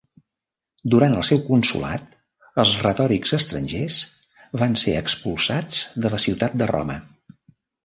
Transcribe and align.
Durant 0.93 1.11
el 1.17 1.25
seu 1.27 1.41
consolat 1.49 2.15
els 2.63 2.71
retòrics 2.87 3.35
estrangers 3.39 3.99
van 4.65 4.75
ser 4.87 4.97
expulsats 5.05 5.85
de 6.07 6.15
la 6.17 6.25
ciutat 6.27 6.61
de 6.65 6.73
Roma. 6.77 7.01